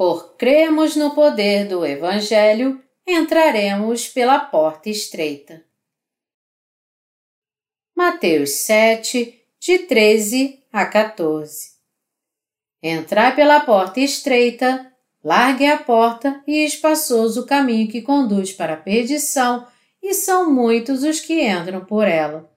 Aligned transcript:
Por 0.00 0.34
cremos 0.38 0.96
no 0.96 1.14
poder 1.14 1.68
do 1.68 1.84
Evangelho, 1.84 2.82
entraremos 3.06 4.08
pela 4.08 4.38
porta 4.38 4.88
estreita. 4.88 5.62
Mateus 7.94 8.48
7, 8.64 9.44
de 9.60 9.78
13 9.80 10.64
a 10.72 10.86
14 10.86 11.72
Entrai 12.82 13.36
pela 13.36 13.60
porta 13.60 14.00
estreita, 14.00 14.90
largue 15.22 15.66
a 15.66 15.76
porta 15.76 16.42
e 16.46 16.64
espaçoso 16.64 17.42
o 17.42 17.46
caminho 17.46 17.86
que 17.86 18.00
conduz 18.00 18.54
para 18.54 18.72
a 18.72 18.78
perdição, 18.78 19.66
e 20.02 20.14
são 20.14 20.50
muitos 20.50 21.02
os 21.02 21.20
que 21.20 21.46
entram 21.46 21.84
por 21.84 22.08
ela. 22.08 22.50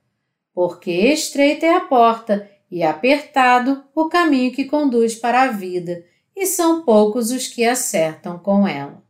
Porque 0.54 0.92
estreita 0.92 1.66
é 1.66 1.74
a 1.74 1.82
porta 1.82 2.50
e 2.72 2.84
apertado 2.84 3.84
o 3.94 4.08
caminho 4.08 4.54
que 4.54 4.64
conduz 4.64 5.14
para 5.14 5.42
a 5.42 5.48
vida, 5.48 6.06
e 6.36 6.46
são 6.46 6.84
poucos 6.84 7.32
os 7.32 7.48
que 7.48 7.64
acertam 7.66 8.38
com 8.40 8.68
ela. 8.68 9.04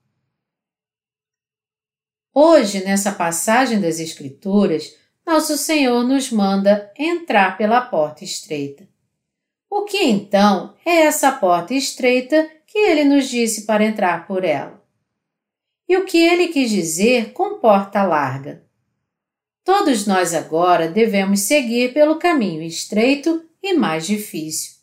Hoje, 2.34 2.84
nessa 2.84 3.12
passagem 3.12 3.80
das 3.80 4.00
Escrituras, 4.00 4.96
nosso 5.26 5.58
Senhor 5.58 6.04
nos 6.04 6.32
manda 6.32 6.92
entrar 6.98 7.58
pela 7.58 7.80
porta 7.82 8.24
estreita. 8.24 8.88
O 9.70 9.86
que 9.86 10.04
então 10.04 10.76
é 10.86 11.02
essa 11.02 11.32
porta 11.32 11.74
estreita 11.74 12.50
que 12.68 12.78
ele 12.78 13.04
nos 13.04 13.30
disse 13.30 13.66
para 13.66 13.84
entrar 13.84 14.28
por 14.28 14.44
ela? 14.44 14.84
E 15.88 15.96
o 15.98 16.06
que 16.06 16.18
ele 16.18 16.48
quis 16.48 16.70
dizer 16.70 17.34
com 17.34 17.60
porta 17.60 18.04
larga? 18.04 18.64
Todos 19.64 20.06
nós 20.06 20.34
agora 20.34 20.90
devemos 20.90 21.42
seguir 21.42 21.94
pelo 21.94 22.18
caminho 22.18 22.62
estreito 22.62 23.46
e 23.62 23.74
mais 23.74 24.06
difícil. 24.06 24.74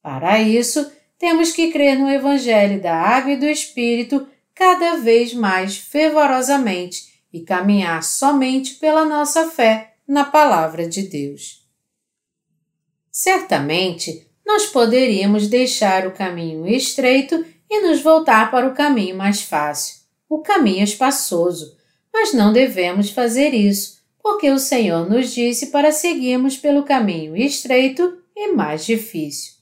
Para 0.00 0.40
isso, 0.40 0.92
temos 1.22 1.52
que 1.52 1.70
crer 1.70 1.96
no 1.96 2.10
Evangelho 2.10 2.82
da 2.82 2.96
Água 2.96 3.34
e 3.34 3.36
do 3.36 3.46
Espírito 3.46 4.26
cada 4.52 4.96
vez 4.96 5.32
mais 5.32 5.76
fervorosamente 5.76 7.22
e 7.32 7.42
caminhar 7.42 8.02
somente 8.02 8.74
pela 8.74 9.04
nossa 9.04 9.48
fé 9.48 9.94
na 10.06 10.24
Palavra 10.24 10.88
de 10.88 11.02
Deus. 11.02 11.64
Certamente, 13.08 14.26
nós 14.44 14.66
poderíamos 14.66 15.46
deixar 15.46 16.08
o 16.08 16.10
caminho 16.10 16.66
estreito 16.66 17.46
e 17.70 17.82
nos 17.82 18.00
voltar 18.00 18.50
para 18.50 18.66
o 18.66 18.74
caminho 18.74 19.16
mais 19.16 19.42
fácil, 19.42 20.00
o 20.28 20.40
caminho 20.40 20.82
espaçoso, 20.82 21.76
mas 22.12 22.34
não 22.34 22.52
devemos 22.52 23.10
fazer 23.10 23.54
isso, 23.54 24.02
porque 24.20 24.50
o 24.50 24.58
Senhor 24.58 25.08
nos 25.08 25.32
disse 25.32 25.66
para 25.68 25.92
seguirmos 25.92 26.56
pelo 26.56 26.82
caminho 26.82 27.36
estreito 27.36 28.18
e 28.34 28.50
mais 28.50 28.84
difícil. 28.84 29.61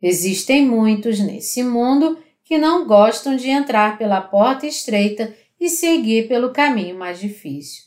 Existem 0.00 0.66
muitos 0.66 1.18
nesse 1.20 1.62
mundo 1.62 2.18
que 2.44 2.58
não 2.58 2.86
gostam 2.86 3.36
de 3.36 3.48
entrar 3.48 3.98
pela 3.98 4.20
porta 4.20 4.66
estreita 4.66 5.34
e 5.58 5.68
seguir 5.68 6.28
pelo 6.28 6.52
caminho 6.52 6.96
mais 6.96 7.18
difícil. 7.18 7.84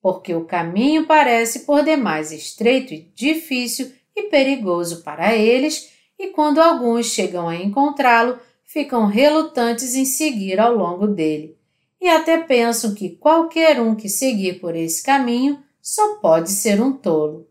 Porque 0.00 0.34
o 0.34 0.44
caminho 0.44 1.06
parece 1.06 1.60
por 1.60 1.84
demais 1.84 2.32
estreito 2.32 2.92
e 2.92 3.10
difícil 3.14 3.92
e 4.16 4.24
perigoso 4.24 5.02
para 5.02 5.34
eles, 5.34 5.92
e 6.18 6.28
quando 6.28 6.60
alguns 6.60 7.06
chegam 7.06 7.48
a 7.48 7.56
encontrá-lo, 7.56 8.38
ficam 8.64 9.06
relutantes 9.06 9.94
em 9.94 10.04
seguir 10.04 10.60
ao 10.60 10.74
longo 10.74 11.06
dele, 11.06 11.56
e 12.00 12.08
até 12.08 12.38
pensam 12.38 12.94
que 12.94 13.10
qualquer 13.10 13.80
um 13.80 13.94
que 13.94 14.08
seguir 14.08 14.60
por 14.60 14.74
esse 14.74 15.02
caminho 15.02 15.62
só 15.80 16.16
pode 16.16 16.50
ser 16.50 16.80
um 16.80 16.92
tolo. 16.92 17.48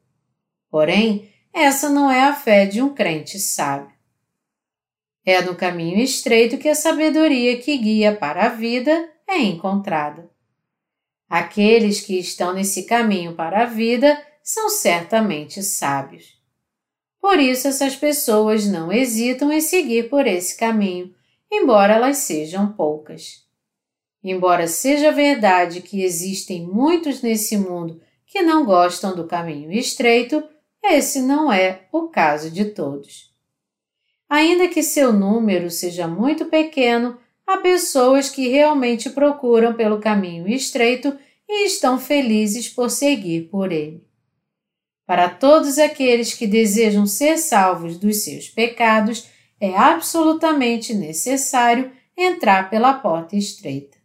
Porém, 0.70 1.30
essa 1.54 1.90
não 1.90 2.10
é 2.10 2.24
a 2.24 2.34
fé 2.34 2.66
de 2.66 2.82
um 2.82 2.94
crente 2.94 3.40
sábio. 3.40 3.94
É 5.26 5.42
no 5.42 5.56
caminho 5.56 6.00
estreito 6.00 6.58
que 6.58 6.68
a 6.68 6.76
sabedoria 6.76 7.58
que 7.60 7.78
guia 7.78 8.16
para 8.16 8.48
a 8.48 8.50
vida 8.50 9.10
é 9.28 9.38
encontrada. 9.38 10.30
Aqueles 11.30 12.02
que 12.02 12.20
estão 12.20 12.54
nesse 12.54 12.84
caminho 12.84 13.34
para 13.34 13.64
a 13.64 13.66
vida 13.66 14.22
são 14.44 14.70
certamente 14.70 15.64
sábios. 15.64 16.38
Por 17.22 17.40
isso, 17.40 17.70
essas 17.70 17.96
pessoas 17.96 18.68
não 18.68 18.92
hesitam 18.92 19.50
em 19.52 19.62
seguir 19.62 20.10
por 20.10 20.28
esse 20.28 20.58
caminho, 20.58 21.16
embora 21.50 21.94
elas 21.94 22.18
sejam 22.18 22.74
poucas. 22.74 23.46
Embora 24.22 24.68
seja 24.68 25.12
verdade 25.12 25.82
que 25.82 26.04
existem 26.04 26.68
muitos 26.68 27.22
nesse 27.22 27.58
mundo 27.58 28.02
que 28.26 28.42
não 28.42 28.66
gostam 28.66 29.16
do 29.16 29.26
caminho 29.26 29.72
estreito, 29.72 30.44
esse 30.84 31.22
não 31.22 31.52
é 31.52 31.88
o 31.92 32.10
caso 32.10 32.52
de 32.52 32.66
todos. 32.66 33.34
Ainda 34.30 34.68
que 34.68 34.84
seu 34.84 35.14
número 35.14 35.70
seja 35.70 36.08
muito 36.08 36.46
pequeno, 36.46 37.18
há 37.46 37.58
pessoas 37.58 38.30
que 38.30 38.48
realmente 38.48 39.10
procuram 39.10 39.74
pelo 39.74 40.00
caminho 40.00 40.48
estreito 40.48 41.18
e 41.48 41.66
estão 41.66 42.00
felizes 42.00 42.68
por 42.68 42.90
seguir 42.90 43.50
por 43.50 43.72
ele. 43.72 44.04
Para 45.06 45.30
todos 45.30 45.78
aqueles 45.78 46.34
que 46.34 46.48
desejam 46.48 47.06
ser 47.06 47.38
salvos 47.38 47.98
dos 47.98 48.24
seus 48.24 48.50
pecados, 48.50 49.28
é 49.60 49.78
absolutamente 49.78 50.94
necessário 50.94 51.92
entrar 52.18 52.70
pela 52.70 52.94
porta 52.94 53.36
estreita. 53.36 53.98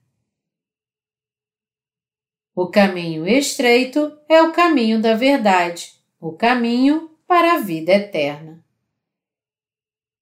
O 2.55 2.67
caminho 2.67 3.27
estreito 3.27 4.13
é 4.29 4.43
o 4.43 4.53
caminho 4.53 5.01
da 5.01 5.15
verdade, 5.15 5.98
o 6.21 6.33
caminho 6.33 7.11
para 7.27 7.55
a 7.55 7.59
vida 7.59 7.93
eterna. 7.93 8.65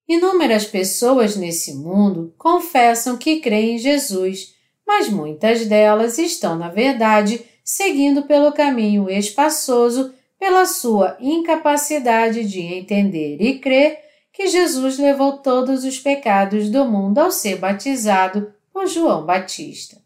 Inúmeras 0.09 0.65
pessoas 0.65 1.37
nesse 1.37 1.75
mundo 1.75 2.33
confessam 2.39 3.17
que 3.17 3.41
creem 3.41 3.77
em 3.77 3.79
Jesus, 3.79 4.55
mas 4.87 5.09
muitas 5.09 5.67
delas 5.67 6.19
estão, 6.19 6.57
na 6.57 6.69
verdade, 6.69 7.45
seguindo 7.65 8.23
pelo 8.23 8.53
caminho 8.53 9.11
espaçoso 9.11 10.15
pela 10.39 10.67
sua 10.67 11.17
incapacidade 11.19 12.45
de 12.45 12.61
entender 12.61 13.39
e 13.41 13.59
crer 13.59 13.99
que 14.33 14.49
Jesus 14.49 14.99
levou 14.99 15.39
todos 15.39 15.83
os 15.83 15.99
pecados 15.99 16.69
do 16.69 16.85
mundo 16.85 17.19
ao 17.19 17.31
ser 17.31 17.57
batizado 17.57 18.53
por 18.73 18.87
João 18.87 19.25
Batista. 19.25 20.01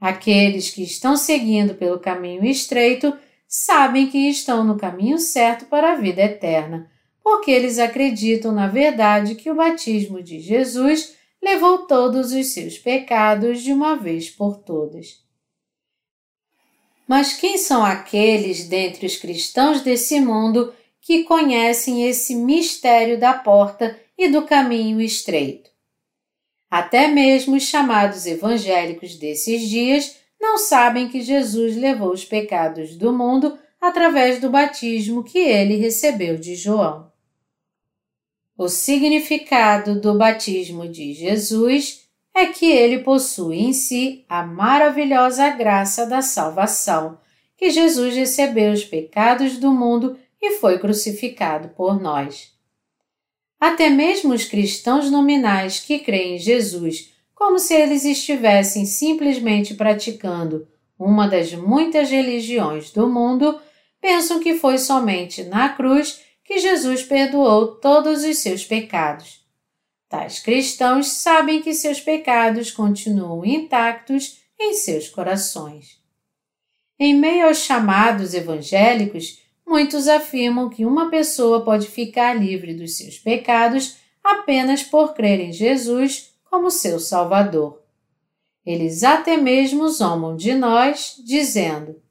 Aqueles 0.00 0.70
que 0.70 0.82
estão 0.82 1.16
seguindo 1.16 1.74
pelo 1.74 2.00
caminho 2.00 2.44
estreito 2.44 3.16
sabem 3.50 4.08
que 4.08 4.30
estão 4.30 4.64
no 4.64 4.78
caminho 4.78 5.18
certo 5.18 5.66
para 5.66 5.92
a 5.92 5.96
vida 5.96 6.22
eterna 6.22 6.88
porque 7.22 7.50
eles 7.50 7.78
acreditam 7.78 8.52
na 8.52 8.66
verdade 8.66 9.34
que 9.34 9.50
o 9.50 9.54
batismo 9.54 10.22
de 10.22 10.40
Jesus 10.40 11.14
levou 11.42 11.86
todos 11.86 12.32
os 12.32 12.48
seus 12.48 12.78
pecados 12.78 13.62
de 13.62 13.72
uma 13.72 13.96
vez 13.96 14.28
por 14.28 14.58
todas. 14.58 15.20
Mas 17.06 17.34
quem 17.34 17.58
são 17.58 17.84
aqueles 17.84 18.68
dentre 18.68 19.06
os 19.06 19.16
cristãos 19.16 19.80
desse 19.80 20.20
mundo 20.20 20.72
que 21.00 21.24
conhecem 21.24 22.06
esse 22.06 22.34
mistério 22.34 23.18
da 23.18 23.32
porta 23.32 23.98
e 24.16 24.28
do 24.28 24.42
caminho 24.42 25.00
estreito? 25.00 25.70
Até 26.70 27.08
mesmo 27.08 27.56
os 27.56 27.64
chamados 27.64 28.26
evangélicos 28.26 29.16
desses 29.16 29.68
dias 29.68 30.19
não 30.40 30.56
sabem 30.56 31.08
que 31.08 31.20
Jesus 31.20 31.76
levou 31.76 32.12
os 32.12 32.24
pecados 32.24 32.96
do 32.96 33.12
mundo 33.12 33.58
através 33.80 34.40
do 34.40 34.48
batismo 34.48 35.22
que 35.22 35.38
ele 35.38 35.76
recebeu 35.76 36.38
de 36.38 36.54
João. 36.54 37.10
O 38.56 38.68
significado 38.68 40.00
do 40.00 40.16
batismo 40.16 40.88
de 40.88 41.12
Jesus 41.12 42.08
é 42.34 42.46
que 42.46 42.66
ele 42.66 43.00
possui 43.00 43.58
em 43.58 43.72
si 43.72 44.24
a 44.28 44.44
maravilhosa 44.44 45.48
graça 45.50 46.06
da 46.06 46.22
salvação, 46.22 47.18
que 47.56 47.70
Jesus 47.70 48.14
recebeu 48.14 48.72
os 48.72 48.84
pecados 48.84 49.58
do 49.58 49.70
mundo 49.70 50.18
e 50.40 50.52
foi 50.52 50.78
crucificado 50.78 51.68
por 51.70 52.00
nós. 52.00 52.52
Até 53.58 53.90
mesmo 53.90 54.32
os 54.32 54.44
cristãos 54.46 55.10
nominais 55.10 55.80
que 55.80 55.98
creem 55.98 56.36
em 56.36 56.38
Jesus 56.38 57.09
como 57.40 57.58
se 57.58 57.72
eles 57.72 58.04
estivessem 58.04 58.84
simplesmente 58.84 59.72
praticando 59.72 60.68
uma 60.98 61.26
das 61.26 61.54
muitas 61.54 62.10
religiões 62.10 62.90
do 62.90 63.08
mundo, 63.08 63.58
pensam 63.98 64.40
que 64.40 64.56
foi 64.56 64.76
somente 64.76 65.44
na 65.44 65.70
cruz 65.70 66.20
que 66.44 66.58
Jesus 66.58 67.02
perdoou 67.02 67.76
todos 67.76 68.24
os 68.24 68.36
seus 68.36 68.62
pecados. 68.66 69.42
Tais 70.06 70.38
cristãos 70.38 71.12
sabem 71.12 71.62
que 71.62 71.72
seus 71.72 71.98
pecados 71.98 72.70
continuam 72.70 73.42
intactos 73.42 74.38
em 74.60 74.74
seus 74.74 75.08
corações. 75.08 75.98
Em 76.98 77.14
meio 77.14 77.46
aos 77.46 77.60
chamados 77.60 78.34
evangélicos, 78.34 79.40
muitos 79.66 80.08
afirmam 80.08 80.68
que 80.68 80.84
uma 80.84 81.08
pessoa 81.08 81.64
pode 81.64 81.86
ficar 81.86 82.34
livre 82.34 82.74
dos 82.74 82.98
seus 82.98 83.18
pecados 83.18 83.96
apenas 84.22 84.82
por 84.82 85.14
crer 85.14 85.40
em 85.40 85.54
Jesus 85.54 86.30
como 86.50 86.70
seu 86.70 86.98
Salvador. 86.98 87.80
Eles 88.66 89.04
até 89.04 89.36
mesmo 89.36 89.88
zombam 89.88 90.36
de 90.36 90.52
nós, 90.52 91.14
dizendo: 91.24 92.02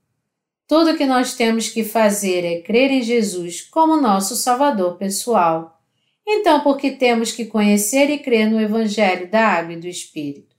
tudo 0.69 0.91
o 0.91 0.97
que 0.97 1.05
nós 1.05 1.33
temos 1.33 1.67
que 1.67 1.83
fazer 1.83 2.45
é 2.45 2.61
crer 2.61 2.91
em 2.91 3.01
Jesus 3.01 3.61
como 3.61 3.99
nosso 3.99 4.35
Salvador 4.35 4.97
pessoal. 4.97 5.81
Então, 6.25 6.61
por 6.61 6.77
que 6.77 6.91
temos 6.91 7.31
que 7.31 7.45
conhecer 7.45 8.09
e 8.09 8.19
crer 8.19 8.49
no 8.49 8.61
Evangelho 8.61 9.29
da 9.29 9.47
Água 9.47 9.73
e 9.73 9.79
do 9.79 9.87
Espírito? 9.87 10.55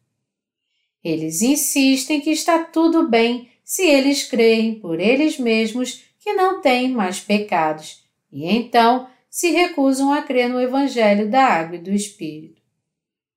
Eles 1.03 1.41
insistem 1.43 2.21
que 2.21 2.31
está 2.31 2.59
tudo 2.59 3.09
bem 3.09 3.49
se 3.65 3.87
eles 3.87 4.25
creem 4.25 4.75
por 4.75 4.99
eles 4.99 5.39
mesmos 5.39 6.05
que 6.19 6.33
não 6.33 6.61
têm 6.61 6.91
mais 6.91 7.21
pecados, 7.21 8.05
e 8.33 8.45
então 8.47 9.09
se 9.31 9.53
recusam 9.53 10.13
a 10.13 10.23
crer 10.23 10.49
no 10.49 10.61
Evangelho 10.61 11.31
da 11.31 11.45
Água 11.45 11.77
e 11.77 11.81
do 11.81 11.93
Espírito. 11.93 12.60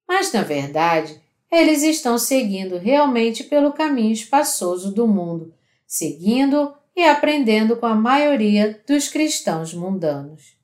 Mas, 0.08 0.32
na 0.32 0.42
verdade, 0.42 1.22
eles 1.52 1.84
estão 1.84 2.18
seguindo 2.18 2.78
realmente 2.78 3.44
pelo 3.44 3.74
caminho 3.74 4.12
espaçoso 4.12 4.94
do 4.94 5.08
mundo, 5.08 5.54
seguindo 5.86 6.74
e 6.96 7.04
aprendendo 7.04 7.78
com 7.78 7.86
a 7.86 7.96
maioria 7.96 8.82
dos 8.88 9.08
cristãos 9.08 9.74
mundanos. 9.74 10.58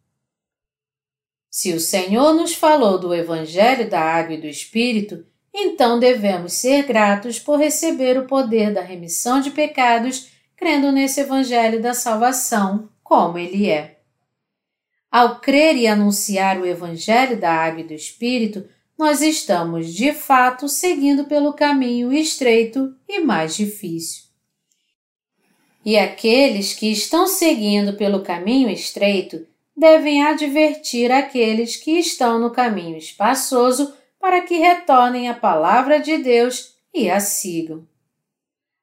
Se 1.49 1.73
o 1.73 1.79
Senhor 1.79 2.33
nos 2.33 2.53
falou 2.53 2.99
do 2.99 3.13
Evangelho 3.13 3.89
da 3.89 3.99
Água 3.99 4.35
e 4.35 4.41
do 4.41 4.47
Espírito, 4.47 5.25
então 5.53 5.99
devemos 5.99 6.53
ser 6.53 6.83
gratos 6.83 7.39
por 7.39 7.59
receber 7.59 8.17
o 8.17 8.27
poder 8.27 8.71
da 8.73 8.81
remissão 8.81 9.41
de 9.41 9.49
pecados, 9.51 10.29
crendo 10.55 10.91
nesse 10.91 11.21
Evangelho 11.21 11.81
da 11.81 11.93
salvação, 11.93 12.89
como 13.03 13.37
ele 13.37 13.69
é. 13.69 13.99
Ao 15.11 15.39
crer 15.39 15.75
e 15.75 15.87
anunciar 15.87 16.59
o 16.59 16.65
Evangelho 16.65 17.39
da 17.39 17.51
Água 17.51 17.81
e 17.81 17.83
do 17.83 17.93
Espírito, 17.93 18.69
nós 18.99 19.21
estamos, 19.21 19.93
de 19.93 20.11
fato, 20.11 20.67
seguindo 20.67 21.23
pelo 21.23 21.53
caminho 21.53 22.11
estreito 22.11 22.93
e 23.07 23.21
mais 23.21 23.55
difícil. 23.55 24.25
E 25.85 25.97
aqueles 25.97 26.73
que 26.73 26.91
estão 26.91 27.25
seguindo 27.25 27.93
pelo 27.93 28.21
caminho 28.21 28.69
estreito 28.69 29.47
devem 29.75 30.21
advertir 30.23 31.13
aqueles 31.13 31.77
que 31.77 31.91
estão 31.91 32.37
no 32.37 32.51
caminho 32.51 32.97
espaçoso 32.97 33.93
para 34.19 34.41
que 34.41 34.57
retornem 34.57 35.29
à 35.29 35.33
palavra 35.33 36.01
de 36.01 36.17
Deus 36.17 36.73
e 36.93 37.09
a 37.09 37.21
sigam. 37.21 37.87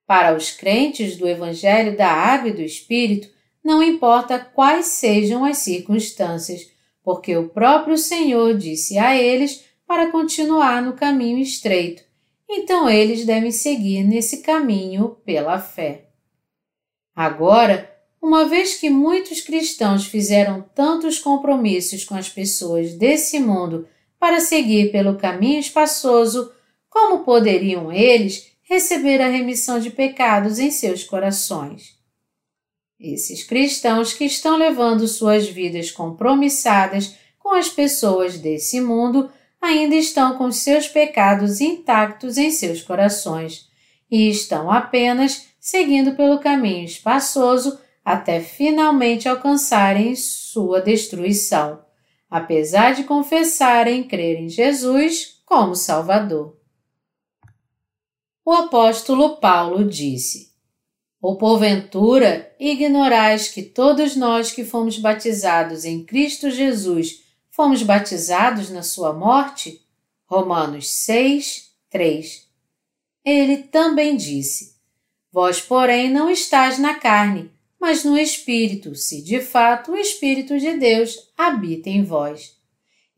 Para 0.06 0.34
os 0.34 0.50
crentes 0.50 1.18
do 1.18 1.28
Evangelho 1.28 1.94
da 1.94 2.08
Água 2.08 2.48
e 2.48 2.54
do 2.54 2.62
Espírito, 2.62 3.28
não 3.62 3.82
importa 3.82 4.38
quais 4.38 4.86
sejam 4.86 5.44
as 5.44 5.58
circunstâncias, 5.58 6.70
porque 7.04 7.36
o 7.36 7.50
próprio 7.50 7.98
Senhor 7.98 8.56
disse 8.56 8.96
a 8.96 9.14
eles 9.14 9.66
para 9.86 10.10
continuar 10.10 10.82
no 10.82 10.94
caminho 10.94 11.38
estreito, 11.38 12.02
então 12.48 12.88
eles 12.88 13.24
devem 13.24 13.50
seguir 13.50 14.02
nesse 14.04 14.38
caminho 14.38 15.16
pela 15.24 15.58
fé. 15.58 16.08
Agora, 17.14 17.90
uma 18.20 18.44
vez 18.44 18.74
que 18.74 18.90
muitos 18.90 19.40
cristãos 19.40 20.04
fizeram 20.06 20.60
tantos 20.74 21.18
compromissos 21.18 22.04
com 22.04 22.14
as 22.14 22.28
pessoas 22.28 22.94
desse 22.94 23.38
mundo 23.38 23.86
para 24.18 24.40
seguir 24.40 24.90
pelo 24.90 25.16
caminho 25.16 25.60
espaçoso, 25.60 26.52
como 26.88 27.24
poderiam 27.24 27.92
eles 27.92 28.52
receber 28.62 29.20
a 29.22 29.28
remissão 29.28 29.78
de 29.78 29.90
pecados 29.90 30.58
em 30.58 30.70
seus 30.70 31.04
corações? 31.04 31.96
Esses 32.98 33.44
cristãos 33.44 34.12
que 34.12 34.24
estão 34.24 34.56
levando 34.56 35.06
suas 35.06 35.46
vidas 35.46 35.90
compromissadas 35.90 37.14
com 37.38 37.54
as 37.54 37.68
pessoas 37.68 38.38
desse 38.38 38.80
mundo 38.80 39.30
ainda 39.60 39.94
estão 39.94 40.36
com 40.36 40.50
seus 40.50 40.88
pecados 40.88 41.60
intactos 41.60 42.36
em 42.36 42.50
seus 42.50 42.82
corações 42.82 43.68
e 44.10 44.28
estão 44.28 44.70
apenas 44.70 45.48
seguindo 45.58 46.14
pelo 46.14 46.38
caminho 46.38 46.84
espaçoso 46.84 47.78
até 48.04 48.40
finalmente 48.40 49.28
alcançarem 49.28 50.14
sua 50.14 50.80
destruição, 50.80 51.82
apesar 52.30 52.94
de 52.94 53.02
confessarem 53.02 54.04
crer 54.04 54.38
em 54.40 54.48
Jesus 54.48 55.42
como 55.44 55.74
Salvador. 55.74 56.56
O 58.44 58.52
apóstolo 58.52 59.38
Paulo 59.38 59.84
disse: 59.84 60.52
Ou 61.20 61.36
porventura 61.36 62.54
ignorais 62.60 63.48
que 63.48 63.62
todos 63.62 64.14
nós 64.14 64.52
que 64.52 64.64
fomos 64.64 64.98
batizados 64.98 65.84
em 65.84 66.04
Cristo 66.04 66.48
Jesus 66.48 67.25
fomos 67.56 67.82
batizados 67.82 68.68
na 68.68 68.82
sua 68.82 69.14
morte? 69.14 69.82
Romanos 70.26 70.88
6, 70.88 71.70
3. 71.88 72.46
Ele 73.24 73.56
também 73.56 74.14
disse: 74.14 74.76
Vós, 75.32 75.58
porém, 75.58 76.10
não 76.10 76.28
estáis 76.28 76.78
na 76.78 76.96
carne, 76.96 77.50
mas 77.80 78.04
no 78.04 78.18
Espírito, 78.18 78.94
se 78.94 79.22
de 79.22 79.40
fato 79.40 79.92
o 79.92 79.96
Espírito 79.96 80.58
de 80.58 80.76
Deus 80.76 81.30
habita 81.36 81.88
em 81.88 82.04
vós. 82.04 82.54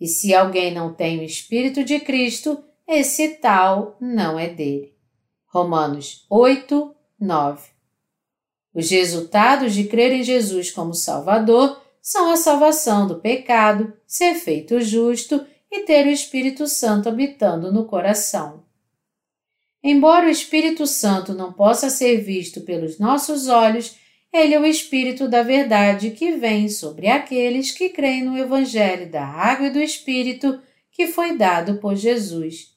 E 0.00 0.06
se 0.06 0.32
alguém 0.32 0.72
não 0.72 0.94
tem 0.94 1.18
o 1.18 1.24
Espírito 1.24 1.82
de 1.82 1.98
Cristo, 1.98 2.62
esse 2.86 3.28
tal 3.36 3.96
não 4.00 4.38
é 4.38 4.48
dele. 4.48 4.94
Romanos 5.46 6.24
8, 6.30 6.94
9. 7.18 7.68
Os 8.72 8.88
resultados 8.88 9.74
de 9.74 9.84
crer 9.84 10.12
em 10.12 10.22
Jesus 10.22 10.70
como 10.70 10.94
Salvador 10.94 11.82
são 12.08 12.30
a 12.30 12.36
salvação 12.38 13.06
do 13.06 13.16
pecado, 13.16 13.92
ser 14.06 14.32
feito 14.36 14.80
justo 14.80 15.46
e 15.70 15.80
ter 15.80 16.06
o 16.06 16.10
Espírito 16.10 16.66
Santo 16.66 17.06
habitando 17.06 17.70
no 17.70 17.84
coração. 17.84 18.64
Embora 19.84 20.24
o 20.24 20.30
Espírito 20.30 20.86
Santo 20.86 21.34
não 21.34 21.52
possa 21.52 21.90
ser 21.90 22.22
visto 22.22 22.62
pelos 22.62 22.98
nossos 22.98 23.46
olhos, 23.46 23.94
ele 24.32 24.54
é 24.54 24.58
o 24.58 24.64
Espírito 24.64 25.28
da 25.28 25.42
Verdade 25.42 26.12
que 26.12 26.32
vem 26.32 26.70
sobre 26.70 27.08
aqueles 27.08 27.72
que 27.72 27.90
creem 27.90 28.24
no 28.24 28.38
Evangelho 28.38 29.10
da 29.10 29.26
Água 29.26 29.66
e 29.66 29.70
do 29.70 29.78
Espírito 29.78 30.58
que 30.90 31.08
foi 31.08 31.36
dado 31.36 31.74
por 31.74 31.94
Jesus. 31.94 32.74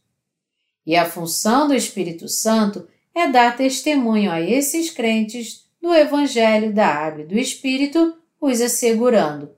E 0.86 0.94
a 0.94 1.10
função 1.10 1.70
do 1.70 1.74
Espírito 1.74 2.28
Santo 2.28 2.86
é 3.16 3.30
dar 3.30 3.56
testemunho 3.56 4.30
a 4.30 4.42
esses 4.42 4.90
crentes 4.90 5.66
do 5.82 5.94
Evangelho 5.94 6.74
da 6.74 6.88
Água 6.88 7.22
e 7.22 7.28
do 7.28 7.40
Espírito, 7.40 8.18
os 8.42 8.60
assegurando: 8.60 9.56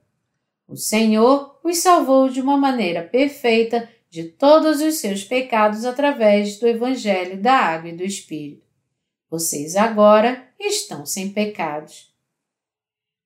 O 0.68 0.76
Senhor 0.76 1.58
os 1.64 1.78
salvou 1.78 2.28
de 2.28 2.42
uma 2.42 2.58
maneira 2.58 3.02
perfeita 3.02 3.90
de 4.10 4.26
todos 4.26 4.82
os 4.82 4.96
seus 4.96 5.24
pecados 5.24 5.86
através 5.86 6.60
do 6.60 6.68
Evangelho 6.68 7.42
da 7.42 7.54
Água 7.54 7.90
e 7.90 7.96
do 7.96 8.04
Espírito. 8.04 8.68
Vocês 9.30 9.76
agora 9.76 10.48
estão 10.60 11.06
sem 11.06 11.30
pecados. 11.30 12.14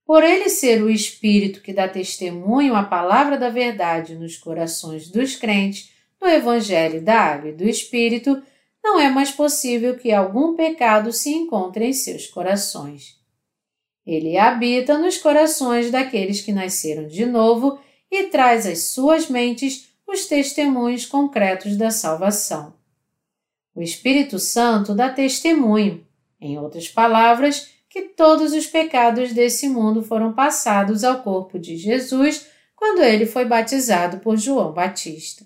Por 0.05 0.23
ele 0.23 0.47
ser 0.47 0.81
o 0.81 0.89
Espírito 0.89 1.61
que 1.61 1.73
dá 1.73 1.89
testemunho 1.89 2.73
à 2.75 2.83
palavra 2.83 3.37
da 3.37 3.49
verdade 3.49 4.15
nos 4.15 4.37
corações 4.37 5.09
dos 5.09 5.35
crentes 5.35 5.91
do 6.17 6.25
Evangelho 6.25 7.01
da 7.01 7.19
Água 7.19 7.49
e 7.49 7.53
do 7.53 7.67
Espírito, 7.67 8.41
não 8.81 8.97
é 8.97 9.09
mais 9.09 9.31
possível 9.31 9.97
que 9.97 10.13
algum 10.13 10.55
pecado 10.55 11.11
se 11.11 11.29
encontre 11.29 11.85
em 11.85 11.91
seus 11.91 12.25
corações. 12.27 13.17
Ele 14.07 14.37
habita 14.37 14.97
nos 14.97 15.17
corações 15.17 15.91
daqueles 15.91 16.39
que 16.39 16.53
nasceram 16.53 17.09
de 17.09 17.25
novo 17.25 17.77
e 18.09 18.23
traz 18.27 18.65
às 18.65 18.83
suas 18.83 19.29
mentes 19.29 19.89
os 20.07 20.25
testemunhos 20.27 21.05
concretos 21.05 21.75
da 21.75 21.91
salvação. 21.91 22.73
O 23.75 23.81
Espírito 23.81 24.39
Santo 24.39 24.95
dá 24.95 25.09
testemunho, 25.09 26.07
em 26.39 26.57
outras 26.57 26.87
palavras, 26.87 27.69
que 27.89 28.03
todos 28.03 28.53
os 28.53 28.65
pecados 28.65 29.33
desse 29.33 29.67
mundo 29.67 30.01
foram 30.01 30.31
passados 30.31 31.03
ao 31.03 31.21
corpo 31.21 31.59
de 31.59 31.75
Jesus 31.75 32.47
quando 32.77 33.03
ele 33.03 33.25
foi 33.25 33.43
batizado 33.43 34.19
por 34.19 34.37
João 34.37 34.71
Batista. 34.71 35.45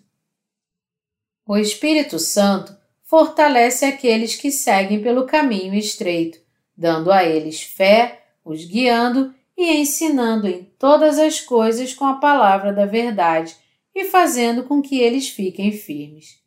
O 1.48 1.58
Espírito 1.58 2.20
Santo 2.20 2.78
fortalece 3.04 3.86
aqueles 3.86 4.36
que 4.36 4.52
seguem 4.52 5.02
pelo 5.02 5.26
caminho 5.26 5.74
estreito, 5.74 6.40
dando 6.78 7.12
a 7.12 7.24
eles 7.24 7.64
fé, 7.64 8.21
os 8.44 8.66
guiando 8.66 9.34
e 9.58 9.72
ensinando 9.74 10.48
em 10.48 10.64
todas 10.78 11.20
as 11.20 11.40
coisas 11.40 11.94
com 11.94 12.06
a 12.06 12.16
palavra 12.16 12.74
da 12.74 12.86
verdade 12.86 13.56
e 13.94 14.06
fazendo 14.06 14.64
com 14.64 14.82
que 14.82 15.00
eles 15.00 15.30
fiquem 15.30 15.72
firmes. 15.72 16.40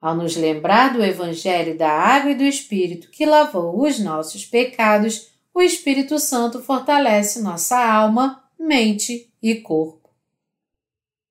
Ao 0.00 0.14
nos 0.14 0.36
lembrar 0.36 0.92
do 0.92 1.04
Evangelho 1.04 1.76
da 1.76 1.90
Água 1.90 2.30
e 2.30 2.34
do 2.34 2.44
Espírito 2.44 3.10
que 3.10 3.26
lavou 3.26 3.82
os 3.82 3.98
nossos 3.98 4.46
pecados, 4.46 5.30
o 5.52 5.60
Espírito 5.60 6.18
Santo 6.18 6.62
fortalece 6.62 7.42
nossa 7.42 7.78
alma, 7.78 8.42
mente 8.58 9.32
e 9.42 9.56
corpo. 9.56 10.08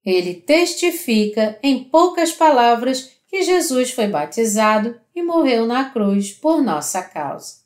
Ele 0.06 0.36
testifica, 0.36 1.58
em 1.64 1.84
poucas 1.84 2.32
palavras, 2.32 3.12
que 3.28 3.44
Jesus 3.44 3.92
foi 3.92 4.08
batizado 4.08 5.00
e 5.16 5.22
morreu 5.22 5.66
na 5.66 5.90
cruz 5.90 6.32
por 6.32 6.62
nossa 6.62 7.02
causa. 7.02 7.60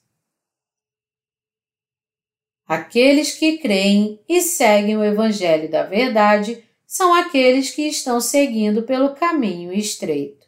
Aqueles 2.65 3.33
que 3.33 3.57
creem 3.57 4.19
e 4.27 4.41
seguem 4.41 4.97
o 4.97 5.03
Evangelho 5.03 5.69
da 5.69 5.83
Verdade 5.83 6.63
são 6.85 7.13
aqueles 7.13 7.71
que 7.71 7.83
estão 7.83 8.21
seguindo 8.21 8.83
pelo 8.83 9.15
caminho 9.15 9.73
estreito. 9.73 10.47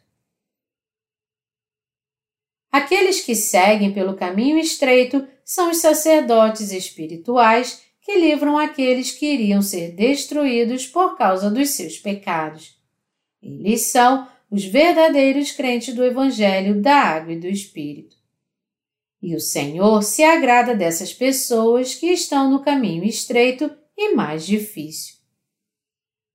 Aqueles 2.72 3.20
que 3.20 3.34
seguem 3.34 3.92
pelo 3.92 4.14
caminho 4.14 4.58
estreito 4.58 5.26
são 5.44 5.70
os 5.70 5.78
sacerdotes 5.78 6.72
espirituais 6.72 7.82
que 8.00 8.18
livram 8.18 8.56
aqueles 8.58 9.10
que 9.10 9.26
iriam 9.26 9.60
ser 9.60 9.92
destruídos 9.92 10.86
por 10.86 11.16
causa 11.16 11.50
dos 11.50 11.70
seus 11.70 11.98
pecados. 11.98 12.78
Eles 13.42 13.82
são 13.82 14.28
os 14.50 14.64
verdadeiros 14.64 15.50
crentes 15.50 15.94
do 15.94 16.04
Evangelho 16.04 16.80
da 16.80 16.96
Água 16.96 17.32
e 17.32 17.40
do 17.40 17.48
Espírito. 17.48 18.15
E 19.22 19.34
o 19.34 19.40
Senhor 19.40 20.02
se 20.02 20.22
agrada 20.22 20.74
dessas 20.74 21.12
pessoas 21.12 21.94
que 21.94 22.06
estão 22.06 22.50
no 22.50 22.60
caminho 22.60 23.04
estreito 23.04 23.70
e 23.96 24.14
mais 24.14 24.46
difícil. 24.46 25.16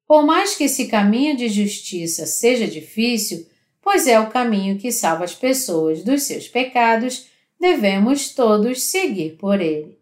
Por 0.08 0.26
mais 0.26 0.56
que 0.56 0.66
esse 0.66 0.88
caminho 0.88 1.38
de 1.38 1.48
justiça 1.48 2.26
seja 2.26 2.68
difícil, 2.68 3.48
pois 3.82 4.08
é 4.08 4.20
o 4.20 4.30
caminho 4.30 4.78
que 4.78 4.92
salva 4.92 5.24
as 5.24 5.34
pessoas 5.34 6.04
dos 6.04 6.24
seus 6.24 6.48
pecados, 6.48 7.28
devemos 7.60 8.34
todos 8.34 8.84
seguir 8.84 9.38
por 9.38 9.62
ele. 9.62 10.00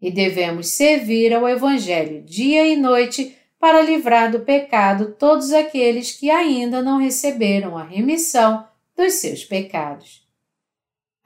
E 0.00 0.10
devemos 0.10 0.68
servir 0.68 1.32
ao 1.32 1.48
Evangelho 1.48 2.22
dia 2.22 2.66
e 2.66 2.76
noite 2.76 3.36
para 3.58 3.82
livrar 3.82 4.30
do 4.30 4.40
pecado 4.40 5.16
todos 5.18 5.52
aqueles 5.52 6.12
que 6.12 6.30
ainda 6.30 6.82
não 6.82 6.98
receberam 6.98 7.76
a 7.76 7.82
remissão 7.82 8.66
dos 8.94 9.14
seus 9.14 9.44
pecados. 9.44 10.25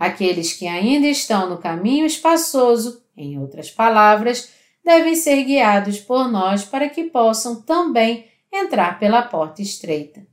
Aqueles 0.01 0.55
que 0.55 0.67
ainda 0.67 1.07
estão 1.07 1.51
no 1.51 1.59
caminho 1.59 2.07
espaçoso, 2.07 3.03
em 3.15 3.39
outras 3.39 3.71
palavras, 3.71 4.51
devem 4.83 5.15
ser 5.15 5.45
guiados 5.45 6.01
por 6.01 6.27
nós 6.27 6.65
para 6.65 6.89
que 6.89 7.05
possam 7.05 7.61
também 7.61 8.25
entrar 8.51 8.99
pela 8.99 9.21
porta 9.21 9.61
estreita. 9.61 10.27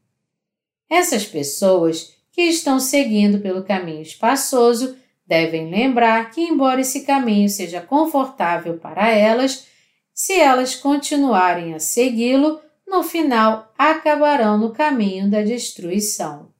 Essas 0.89 1.25
pessoas 1.25 2.13
que 2.31 2.43
estão 2.43 2.79
seguindo 2.79 3.41
pelo 3.41 3.61
caminho 3.61 4.01
espaçoso 4.01 4.95
devem 5.25 5.69
lembrar 5.69 6.31
que, 6.31 6.39
embora 6.39 6.79
esse 6.79 7.01
caminho 7.01 7.49
seja 7.49 7.81
confortável 7.81 8.77
para 8.77 9.09
elas, 9.09 9.67
se 10.13 10.39
elas 10.39 10.75
continuarem 10.75 11.73
a 11.73 11.79
segui-lo, 11.79 12.61
no 12.87 13.03
final 13.03 13.73
acabarão 13.77 14.57
no 14.57 14.71
caminho 14.71 15.29
da 15.29 15.41
destruição. 15.41 16.55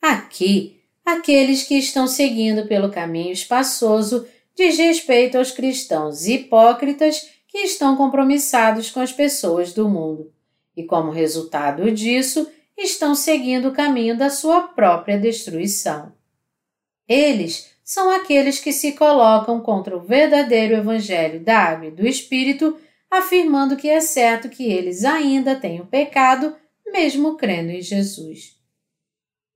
Aqui, 0.00 0.82
aqueles 1.04 1.62
que 1.62 1.74
estão 1.76 2.06
seguindo 2.06 2.66
pelo 2.66 2.90
caminho 2.90 3.32
espaçoso 3.32 4.26
diz 4.54 4.78
respeito 4.78 5.36
aos 5.36 5.50
cristãos 5.50 6.26
hipócritas 6.26 7.28
que 7.48 7.58
estão 7.58 7.96
compromissados 7.96 8.90
com 8.90 9.00
as 9.00 9.12
pessoas 9.12 9.72
do 9.72 9.88
mundo 9.88 10.32
e, 10.76 10.84
como 10.84 11.10
resultado 11.10 11.90
disso, 11.90 12.50
estão 12.76 13.14
seguindo 13.14 13.68
o 13.68 13.72
caminho 13.72 14.16
da 14.16 14.28
sua 14.28 14.62
própria 14.62 15.18
destruição. 15.18 16.12
Eles 17.08 17.70
são 17.82 18.10
aqueles 18.10 18.58
que 18.58 18.72
se 18.72 18.92
colocam 18.92 19.60
contra 19.60 19.96
o 19.96 20.00
verdadeiro 20.00 20.74
Evangelho 20.74 21.40
da 21.40 21.58
Água 21.58 21.86
e 21.86 21.90
do 21.90 22.06
Espírito, 22.06 22.76
afirmando 23.10 23.76
que 23.76 23.88
é 23.88 24.00
certo 24.00 24.48
que 24.48 24.64
eles 24.64 25.04
ainda 25.04 25.54
têm 25.54 25.80
o 25.80 25.86
pecado, 25.86 26.54
mesmo 26.84 27.36
crendo 27.36 27.70
em 27.70 27.80
Jesus. 27.80 28.55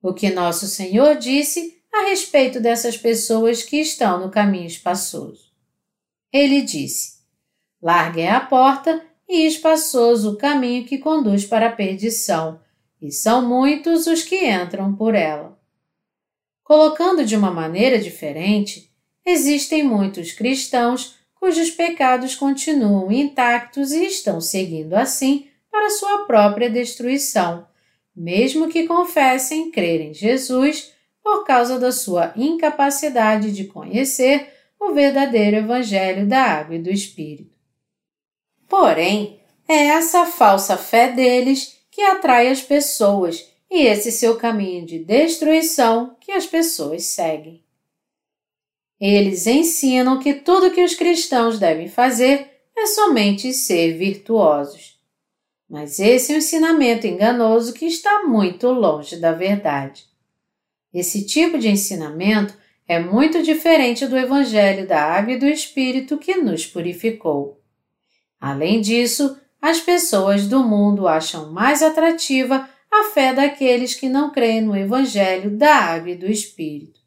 O 0.03 0.15
que 0.15 0.31
nosso 0.31 0.67
Senhor 0.67 1.17
disse 1.17 1.81
a 1.93 2.09
respeito 2.09 2.61
dessas 2.61 2.97
pessoas 2.97 3.63
que 3.63 3.77
estão 3.77 4.21
no 4.21 4.31
caminho 4.31 4.67
espaçoso. 4.67 5.51
Ele 6.33 6.63
disse: 6.63 7.21
Larguem 7.83 8.29
a 8.29 8.41
porta 8.41 9.05
e 9.29 9.47
espaçoso 9.47 10.33
o 10.33 10.37
caminho 10.37 10.85
que 10.85 10.99
conduz 10.99 11.45
para 11.45 11.69
a 11.69 11.73
perdição, 11.73 12.61
e 13.01 13.11
são 13.11 13.47
muitos 13.47 14.07
os 14.07 14.23
que 14.23 14.49
entram 14.49 14.95
por 14.95 15.15
ela. 15.15 15.59
Colocando 16.63 17.25
de 17.25 17.35
uma 17.35 17.51
maneira 17.51 17.99
diferente, 17.99 18.93
existem 19.27 19.83
muitos 19.83 20.33
cristãos 20.33 21.17
cujos 21.35 21.71
pecados 21.71 22.35
continuam 22.35 23.11
intactos 23.11 23.93
e 23.93 24.05
estão 24.05 24.41
seguindo 24.41 24.95
assim 24.95 25.49
para 25.71 25.91
sua 25.91 26.27
própria 26.27 26.69
destruição, 26.69 27.67
mesmo 28.15 28.69
que 28.69 28.87
confessem 28.87 29.71
crer 29.71 30.01
em 30.01 30.15
Jesus 30.15 30.93
por 31.23 31.45
causa 31.45 31.79
da 31.79 31.93
sua 31.93 32.33
incapacidade 32.37 33.53
de 33.53 33.65
conhecer 33.65 34.53
o 34.79 34.93
verdadeiro 34.93 35.57
Evangelho 35.57 36.27
da 36.27 36.43
Água 36.43 36.77
e 36.77 36.83
do 36.83 36.91
Espírito. 36.91 37.55
Porém, 38.69 39.41
é 39.69 39.87
essa 39.87 40.27
falsa 40.27 40.77
fé 40.77 41.13
deles 41.13 41.79
que 41.91 42.01
atrai 42.03 42.49
as 42.49 42.63
pessoas 42.63 43.49
e 43.71 43.83
esse 43.83 44.11
seu 44.11 44.37
caminho 44.37 44.85
de 44.85 44.99
destruição 44.99 46.17
que 46.21 46.33
as 46.33 46.47
pessoas 46.47 47.05
seguem. 47.05 47.63
Eles 49.01 49.47
ensinam 49.47 50.19
que 50.19 50.35
tudo 50.35 50.73
que 50.73 50.83
os 50.83 50.95
cristãos 50.95 51.59
devem 51.59 51.89
fazer 51.89 52.51
é 52.77 52.87
somente 52.87 53.53
ser 53.53 53.97
virtuosos. 53.97 55.00
Mas 55.71 56.01
esse 56.01 56.33
é 56.33 56.35
um 56.35 56.39
ensinamento 56.39 57.07
enganoso 57.07 57.73
que 57.73 57.87
está 57.87 58.25
muito 58.25 58.69
longe 58.71 59.17
da 59.17 59.31
verdade. 59.31 60.05
Esse 60.93 61.25
tipo 61.25 61.57
de 61.57 61.69
ensinamento 61.69 62.53
é 62.89 62.99
muito 62.99 63.41
diferente 63.41 64.05
do 64.05 64.19
Evangelho 64.19 64.85
da 64.85 65.01
Água 65.01 65.35
e 65.35 65.39
do 65.39 65.47
Espírito 65.47 66.19
que 66.19 66.35
nos 66.35 66.67
purificou. 66.67 67.63
Além 68.41 68.81
disso, 68.81 69.39
as 69.63 69.79
pessoas 69.79 70.49
do 70.49 70.65
mundo 70.65 71.07
acham 71.07 71.53
mais 71.53 71.83
atrativa 71.83 72.69
a 72.91 73.05
fé 73.05 73.33
daqueles 73.33 73.95
que 73.95 74.09
não 74.09 74.33
creem 74.33 74.63
no 74.63 74.77
Evangelho 74.77 75.57
da 75.57 75.77
Água 75.77 76.11
e 76.11 76.17
do 76.17 76.27
Espírito. 76.27 76.99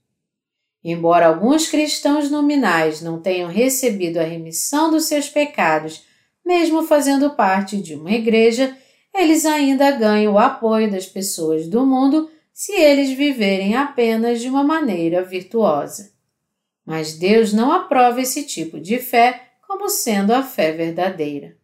Embora 0.82 1.28
alguns 1.28 1.68
cristãos 1.68 2.32
nominais 2.32 3.02
não 3.02 3.20
tenham 3.22 3.50
recebido 3.50 4.20
a 4.20 4.24
remissão 4.24 4.90
dos 4.90 5.06
seus 5.06 5.28
pecados, 5.28 6.06
mesmo 6.46 6.84
fazendo 6.84 7.32
parte 7.32 7.82
de 7.82 7.96
uma 7.96 8.12
igreja, 8.12 8.78
eles 9.14 9.46
ainda 9.46 9.92
ganham 9.92 10.34
o 10.34 10.40
apoio 10.40 10.90
das 10.90 11.06
pessoas 11.06 11.68
do 11.68 11.86
mundo 11.86 12.30
se 12.52 12.74
eles 12.74 13.12
viverem 13.12 13.76
apenas 13.76 14.42
de 14.42 14.50
uma 14.50 14.64
maneira 14.64 15.24
virtuosa. 15.24 16.12
Mas 16.86 17.14
Deus 17.14 17.54
não 17.54 17.72
aprova 17.72 18.22
esse 18.22 18.44
tipo 18.44 18.80
de 18.80 19.00
fé 19.00 19.50
como 19.68 19.90
sendo 19.90 20.32
a 20.32 20.44
fé 20.44 20.72
verdadeira. 20.72 21.56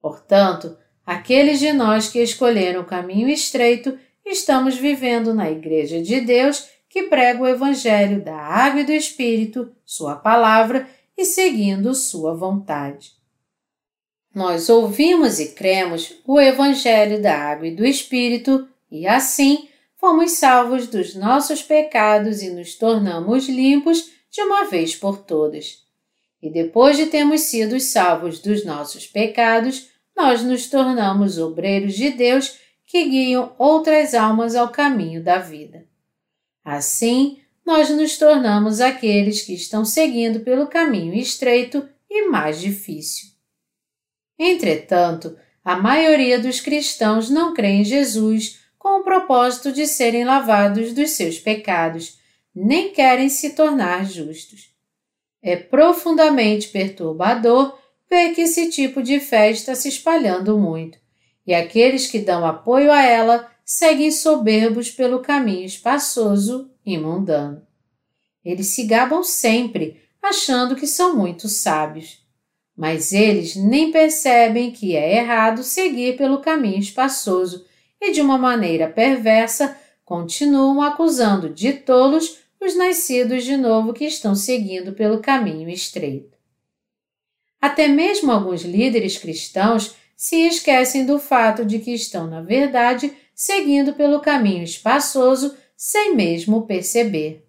Portanto, 0.00 0.76
aqueles 1.06 1.60
de 1.60 1.72
nós 1.72 2.08
que 2.08 2.20
escolheram 2.20 2.82
o 2.82 2.86
caminho 2.86 3.28
estreito 3.28 3.98
estamos 4.24 4.76
vivendo 4.76 5.32
na 5.32 5.50
Igreja 5.50 6.02
de 6.02 6.20
Deus 6.20 6.68
que 6.88 7.04
prega 7.04 7.42
o 7.42 7.48
Evangelho 7.48 8.22
da 8.22 8.36
Água 8.36 8.82
e 8.82 8.84
do 8.84 8.92
Espírito, 8.92 9.72
Sua 9.84 10.16
palavra 10.16 10.86
e 11.16 11.24
seguindo 11.24 11.94
Sua 11.94 12.34
vontade. 12.34 13.21
Nós 14.34 14.70
ouvimos 14.70 15.38
e 15.38 15.48
cremos 15.48 16.14
o 16.26 16.40
Evangelho 16.40 17.20
da 17.20 17.36
Água 17.36 17.66
e 17.66 17.74
do 17.74 17.84
Espírito 17.84 18.66
e, 18.90 19.06
assim, 19.06 19.68
fomos 19.96 20.32
salvos 20.32 20.86
dos 20.86 21.14
nossos 21.14 21.62
pecados 21.62 22.42
e 22.42 22.50
nos 22.50 22.74
tornamos 22.74 23.46
limpos 23.46 24.10
de 24.30 24.40
uma 24.40 24.64
vez 24.64 24.96
por 24.96 25.18
todas. 25.18 25.82
E 26.42 26.50
depois 26.50 26.96
de 26.96 27.06
termos 27.06 27.42
sido 27.42 27.78
salvos 27.78 28.38
dos 28.38 28.64
nossos 28.64 29.06
pecados, 29.06 29.88
nós 30.16 30.42
nos 30.42 30.66
tornamos 30.66 31.38
obreiros 31.38 31.94
de 31.94 32.10
Deus 32.10 32.56
que 32.86 33.04
guiam 33.04 33.54
outras 33.58 34.14
almas 34.14 34.54
ao 34.54 34.70
caminho 34.70 35.22
da 35.22 35.38
vida. 35.38 35.86
Assim, 36.64 37.38
nós 37.64 37.90
nos 37.90 38.16
tornamos 38.18 38.80
aqueles 38.80 39.42
que 39.42 39.54
estão 39.54 39.84
seguindo 39.84 40.40
pelo 40.40 40.66
caminho 40.66 41.14
estreito 41.14 41.86
e 42.10 42.28
mais 42.28 42.60
difícil. 42.60 43.31
Entretanto, 44.44 45.36
a 45.64 45.76
maioria 45.76 46.36
dos 46.36 46.60
cristãos 46.60 47.30
não 47.30 47.54
crê 47.54 47.68
em 47.68 47.84
Jesus 47.84 48.58
com 48.76 48.98
o 48.98 49.04
propósito 49.04 49.70
de 49.70 49.86
serem 49.86 50.24
lavados 50.24 50.92
dos 50.92 51.10
seus 51.10 51.38
pecados, 51.38 52.18
nem 52.52 52.92
querem 52.92 53.28
se 53.28 53.50
tornar 53.50 54.04
justos. 54.04 54.74
É 55.40 55.54
profundamente 55.54 56.68
perturbador 56.68 57.78
ver 58.10 58.34
que 58.34 58.40
esse 58.40 58.68
tipo 58.68 59.00
de 59.00 59.20
fé 59.20 59.48
está 59.52 59.76
se 59.76 59.88
espalhando 59.88 60.58
muito, 60.58 60.98
e 61.46 61.54
aqueles 61.54 62.08
que 62.08 62.18
dão 62.18 62.44
apoio 62.44 62.90
a 62.90 63.00
ela 63.00 63.48
seguem 63.64 64.10
soberbos 64.10 64.90
pelo 64.90 65.20
caminho 65.20 65.64
espaçoso 65.64 66.68
e 66.84 66.98
mundano. 66.98 67.64
Eles 68.44 68.66
se 68.74 68.82
gabam 68.82 69.22
sempre, 69.22 70.02
achando 70.20 70.74
que 70.74 70.86
são 70.88 71.16
muito 71.16 71.48
sábios. 71.48 72.21
Mas 72.76 73.12
eles 73.12 73.54
nem 73.54 73.90
percebem 73.90 74.70
que 74.70 74.96
é 74.96 75.18
errado 75.18 75.62
seguir 75.62 76.16
pelo 76.16 76.40
caminho 76.40 76.78
espaçoso 76.78 77.64
e, 78.00 78.12
de 78.12 78.20
uma 78.20 78.38
maneira 78.38 78.88
perversa, 78.88 79.76
continuam 80.04 80.80
acusando 80.82 81.48
de 81.48 81.72
tolos 81.74 82.38
os 82.60 82.76
nascidos 82.76 83.44
de 83.44 83.56
novo 83.56 83.92
que 83.92 84.04
estão 84.04 84.34
seguindo 84.34 84.92
pelo 84.92 85.20
caminho 85.20 85.68
estreito. 85.68 86.36
Até 87.60 87.88
mesmo 87.88 88.32
alguns 88.32 88.62
líderes 88.62 89.18
cristãos 89.18 89.94
se 90.16 90.46
esquecem 90.46 91.04
do 91.04 91.18
fato 91.18 91.64
de 91.64 91.78
que 91.78 91.92
estão, 91.92 92.26
na 92.26 92.40
verdade, 92.40 93.12
seguindo 93.34 93.92
pelo 93.94 94.20
caminho 94.20 94.62
espaçoso 94.62 95.56
sem 95.76 96.14
mesmo 96.14 96.66
perceber. 96.66 97.44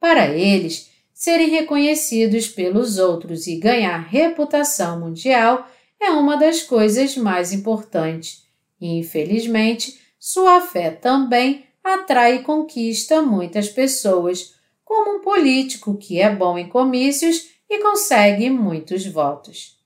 Para 0.00 0.28
eles, 0.28 0.90
serem 1.22 1.50
reconhecidos 1.50 2.48
pelos 2.48 2.98
outros 2.98 3.46
e 3.46 3.54
ganhar 3.54 3.96
reputação 3.96 4.98
mundial 4.98 5.68
é 6.00 6.10
uma 6.10 6.36
das 6.36 6.62
coisas 6.62 7.16
mais 7.16 7.52
importantes. 7.52 8.42
E, 8.80 8.98
infelizmente, 8.98 10.00
sua 10.18 10.60
fé 10.60 10.90
também 10.90 11.64
atrai 11.84 12.38
e 12.38 12.42
conquista 12.42 13.22
muitas 13.22 13.68
pessoas, 13.68 14.56
como 14.84 15.18
um 15.18 15.20
político 15.20 15.96
que 15.96 16.20
é 16.20 16.28
bom 16.28 16.58
em 16.58 16.68
comícios 16.68 17.50
e 17.70 17.78
consegue 17.78 18.50
muitos 18.50 19.06
votos. 19.06 19.78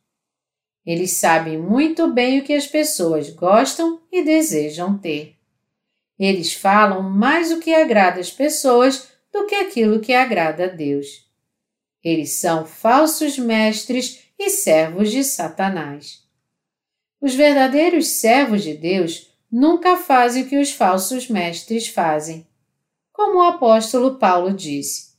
Eles 0.87 1.19
sabem 1.19 1.59
muito 1.59 2.11
bem 2.11 2.40
o 2.40 2.45
que 2.45 2.55
as 2.55 2.66
pessoas 2.66 3.28
gostam 3.28 4.00
e 4.11 4.25
desejam 4.25 4.97
ter. 4.97 5.37
Eles 6.19 6.55
falam 6.55 7.02
mais 7.02 7.52
o 7.52 7.61
que 7.61 7.75
agrada 7.75 8.21
as 8.21 8.31
pessoas 8.31 9.11
do 9.31 9.45
que 9.45 9.55
aquilo 9.55 10.00
que 10.00 10.14
agrada 10.14 10.64
a 10.64 10.69
Deus. 10.69 11.25
Eles 12.06 12.34
são 12.34 12.64
falsos 12.64 13.36
mestres 13.36 14.28
e 14.38 14.48
servos 14.48 15.10
de 15.10 15.25
Satanás. 15.25 16.22
Os 17.20 17.34
verdadeiros 17.34 18.06
servos 18.06 18.62
de 18.62 18.75
Deus 18.75 19.28
nunca 19.50 19.96
fazem 19.96 20.44
o 20.44 20.48
que 20.48 20.56
os 20.56 20.70
falsos 20.70 21.28
mestres 21.28 21.88
fazem. 21.88 22.46
Como 23.12 23.38
o 23.38 23.42
apóstolo 23.42 24.20
Paulo 24.20 24.52
disse: 24.52 25.16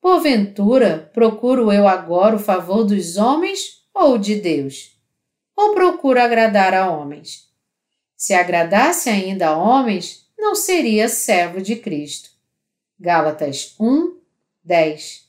Porventura, 0.00 1.08
procuro 1.14 1.72
eu 1.72 1.86
agora 1.86 2.34
o 2.34 2.40
favor 2.40 2.82
dos 2.82 3.16
homens 3.16 3.86
ou 3.94 4.18
de 4.18 4.34
Deus? 4.34 4.98
Ou 5.54 5.74
procuro 5.74 6.20
agradar 6.20 6.74
a 6.74 6.90
homens? 6.90 7.52
Se 8.16 8.34
agradasse 8.34 9.08
ainda 9.08 9.50
a 9.50 9.56
homens, 9.56 10.28
não 10.36 10.56
seria 10.56 11.08
servo 11.08 11.62
de 11.62 11.76
Cristo. 11.76 12.30
Gálatas 12.98 13.76
1, 13.78 14.16
10. 14.64 15.25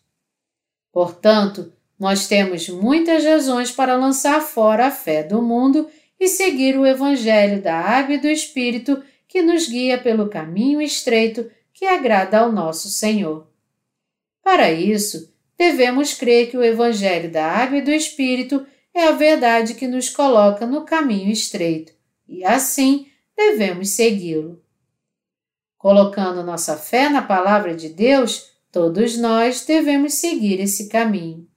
Portanto, 0.98 1.72
nós 2.00 2.28
temos 2.28 2.68
muitas 2.70 3.24
razões 3.24 3.70
para 3.70 3.96
lançar 3.96 4.42
fora 4.42 4.88
a 4.88 4.92
fé 4.92 5.22
do 5.22 5.44
mundo 5.44 5.88
e 6.20 6.28
seguir 6.28 6.76
o 6.76 6.88
Evangelho 6.88 7.62
da 7.62 7.76
Água 7.76 8.16
e 8.16 8.18
do 8.18 8.28
Espírito 8.28 9.04
que 9.28 9.44
nos 9.44 9.68
guia 9.68 10.00
pelo 10.00 10.28
caminho 10.28 10.82
estreito 10.82 11.52
que 11.72 11.86
agrada 11.86 12.40
ao 12.40 12.52
nosso 12.52 12.90
Senhor. 12.90 13.48
Para 14.44 14.72
isso, 14.72 15.32
devemos 15.56 16.16
crer 16.16 16.50
que 16.50 16.58
o 16.58 16.64
Evangelho 16.64 17.32
da 17.32 17.46
Água 17.46 17.78
e 17.78 17.84
do 17.84 17.92
Espírito 17.92 18.66
é 18.92 19.04
a 19.04 19.12
verdade 19.12 19.76
que 19.76 19.88
nos 19.88 20.10
coloca 20.10 20.66
no 20.66 20.82
caminho 20.82 21.32
estreito 21.32 21.94
e, 22.28 22.44
assim, 22.44 23.06
devemos 23.38 23.90
segui-lo. 23.90 24.60
Colocando 25.78 26.42
nossa 26.42 26.76
fé 26.76 27.08
na 27.08 27.22
Palavra 27.22 27.76
de 27.76 27.88
Deus, 27.88 28.57
todos 28.72 29.18
nós 29.18 29.66
devemos 29.66 30.14
seguir 30.14 30.60
esse 30.60 30.88
caminho. 30.88 31.48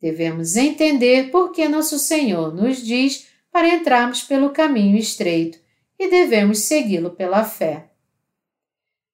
Devemos 0.00 0.56
entender 0.56 1.30
por 1.30 1.52
que 1.52 1.68
nosso 1.68 1.98
Senhor 1.98 2.54
nos 2.54 2.78
diz 2.84 3.26
para 3.50 3.68
entrarmos 3.68 4.22
pelo 4.22 4.50
caminho 4.50 4.96
estreito 4.96 5.58
e 5.98 6.08
devemos 6.08 6.60
segui-lo 6.60 7.10
pela 7.10 7.44
fé. 7.44 7.90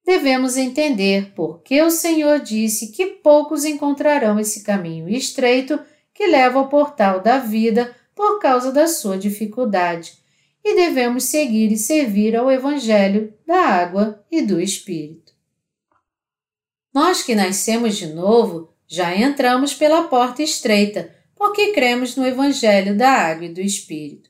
Devemos 0.05 0.57
entender 0.57 1.31
por 1.33 1.61
que 1.61 1.81
o 1.81 1.89
Senhor 1.89 2.39
disse 2.39 2.91
que 2.91 3.05
poucos 3.05 3.63
encontrarão 3.63 4.37
esse 4.37 4.61
caminho 4.61 5.07
estreito 5.07 5.79
que 6.13 6.27
leva 6.27 6.59
ao 6.59 6.67
portal 6.67 7.21
da 7.21 7.39
vida 7.39 7.95
por 8.13 8.39
causa 8.39 8.71
da 8.71 8.85
sua 8.87 9.17
dificuldade, 9.17 10.21
e 10.63 10.75
devemos 10.75 11.25
seguir 11.25 11.71
e 11.71 11.77
servir 11.77 12.35
ao 12.35 12.51
Evangelho 12.51 13.33
da 13.45 13.59
água 13.59 14.23
e 14.29 14.41
do 14.41 14.59
Espírito. 14.59 15.22
Nós 16.93 17.23
que 17.23 17.33
nascemos 17.33 17.97
de 17.97 18.07
novo 18.07 18.69
já 18.87 19.15
entramos 19.15 19.73
pela 19.73 20.03
porta 20.03 20.43
estreita, 20.43 21.13
porque 21.35 21.71
cremos 21.71 22.15
no 22.15 22.25
Evangelho 22.25 22.95
da 22.95 23.09
água 23.09 23.45
e 23.45 23.53
do 23.53 23.59
Espírito. 23.59 24.29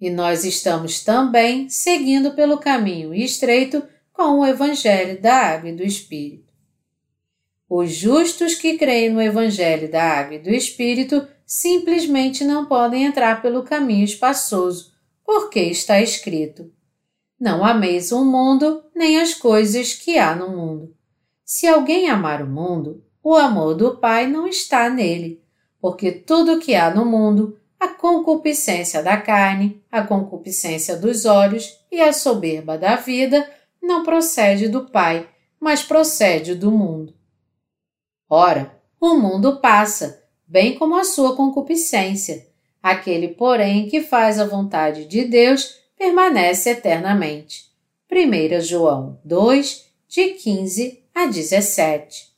E 0.00 0.10
nós 0.10 0.44
estamos 0.44 1.02
também 1.02 1.68
seguindo 1.68 2.32
pelo 2.32 2.58
caminho 2.58 3.14
estreito 3.14 3.82
com 4.12 4.40
o 4.40 4.46
Evangelho 4.46 5.20
da 5.20 5.34
Água 5.34 5.70
e 5.70 5.76
do 5.76 5.82
Espírito. 5.82 6.52
Os 7.68 7.90
justos 7.90 8.54
que 8.54 8.76
creem 8.76 9.10
no 9.10 9.22
Evangelho 9.22 9.90
da 9.90 10.02
Água 10.02 10.34
e 10.34 10.38
do 10.38 10.50
Espírito 10.50 11.26
simplesmente 11.46 12.44
não 12.44 12.66
podem 12.66 13.04
entrar 13.04 13.40
pelo 13.40 13.62
caminho 13.62 14.04
espaçoso, 14.04 14.92
porque 15.24 15.60
está 15.60 16.00
escrito: 16.00 16.70
Não 17.38 17.64
ameis 17.64 18.12
o 18.12 18.24
mundo, 18.24 18.84
nem 18.94 19.20
as 19.20 19.34
coisas 19.34 19.94
que 19.94 20.18
há 20.18 20.34
no 20.34 20.50
mundo. 20.50 20.94
Se 21.52 21.66
alguém 21.66 22.08
amar 22.08 22.42
o 22.42 22.46
mundo, 22.46 23.02
o 23.20 23.34
amor 23.34 23.74
do 23.74 23.96
Pai 23.96 24.28
não 24.28 24.46
está 24.46 24.88
nele, 24.88 25.42
porque 25.80 26.12
tudo 26.12 26.60
que 26.60 26.76
há 26.76 26.94
no 26.94 27.04
mundo, 27.04 27.58
a 27.80 27.88
concupiscência 27.88 29.02
da 29.02 29.16
carne, 29.16 29.82
a 29.90 30.00
concupiscência 30.00 30.96
dos 30.96 31.24
olhos 31.24 31.76
e 31.90 32.00
a 32.00 32.12
soberba 32.12 32.78
da 32.78 32.94
vida 32.94 33.50
não 33.82 34.04
procede 34.04 34.68
do 34.68 34.88
Pai, 34.90 35.28
mas 35.58 35.82
procede 35.82 36.54
do 36.54 36.70
mundo. 36.70 37.14
Ora, 38.28 38.80
o 39.00 39.16
mundo 39.16 39.56
passa, 39.56 40.22
bem 40.46 40.78
como 40.78 40.96
a 40.96 41.02
sua 41.02 41.34
concupiscência. 41.34 42.46
Aquele, 42.80 43.26
porém, 43.26 43.88
que 43.88 44.00
faz 44.02 44.38
a 44.38 44.46
vontade 44.46 45.04
de 45.04 45.24
Deus 45.24 45.80
permanece 45.98 46.70
eternamente. 46.70 47.64
1 48.08 48.60
João 48.60 49.18
2, 49.24 49.90
de 50.06 50.28
15 50.34 51.00
a 51.14 51.26
17. 51.26 52.30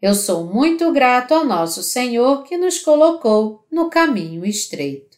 Eu 0.00 0.14
sou 0.14 0.44
muito 0.44 0.90
grato 0.92 1.32
ao 1.32 1.44
nosso 1.44 1.82
Senhor 1.82 2.42
que 2.42 2.56
nos 2.56 2.78
colocou 2.78 3.64
no 3.70 3.88
caminho 3.88 4.44
estreito. 4.44 5.11